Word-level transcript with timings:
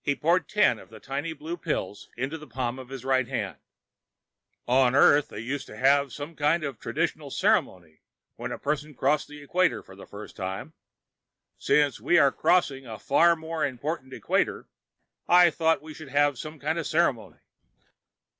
He 0.00 0.14
poured 0.14 0.48
ten 0.48 0.78
of 0.78 0.90
the 0.90 1.00
tiny 1.00 1.32
blue 1.32 1.56
pills 1.56 2.08
into 2.16 2.38
the 2.38 2.46
palm 2.46 2.78
of 2.78 2.88
his 2.88 3.04
right 3.04 3.26
hand. 3.26 3.58
"On 4.68 4.94
Earth, 4.94 5.26
they 5.30 5.40
used 5.40 5.66
to 5.66 5.76
have 5.76 6.12
some 6.12 6.36
kind 6.36 6.62
of 6.62 6.78
traditional 6.78 7.32
ceremony 7.32 8.00
when 8.36 8.52
a 8.52 8.60
person 8.60 8.94
crossed 8.94 9.26
the 9.26 9.42
equator 9.42 9.82
for 9.82 9.96
the 9.96 10.06
first 10.06 10.36
time. 10.36 10.74
Since 11.58 12.00
we 12.00 12.16
are 12.16 12.30
crossing 12.30 12.86
a 12.86 12.96
far 12.96 13.34
more 13.34 13.66
important 13.66 14.12
equator, 14.12 14.68
I 15.26 15.50
thought 15.50 15.82
we 15.82 15.94
should 15.94 16.10
have 16.10 16.38
some 16.38 16.60
kind 16.60 16.78
of 16.78 16.86
ceremony." 16.86 17.40